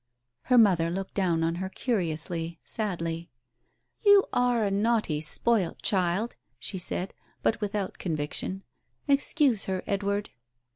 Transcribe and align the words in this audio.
Her 0.45 0.57
mother 0.57 0.89
looked 0.89 1.13
down 1.13 1.43
on 1.43 1.57
her 1.61 1.69
curiously, 1.69 2.59
sadly.... 2.63 3.29
"You 4.03 4.25
are 4.33 4.63
a 4.63 4.71
naughty, 4.71 5.21
spoilt 5.21 5.83
child!" 5.83 6.35
she 6.57 6.79
said, 6.79 7.13
but 7.43 7.61
without 7.61 7.99
conviction. 7.99 8.63
"Excuse 9.07 9.65
her, 9.65 9.83
Edward." 9.85 10.31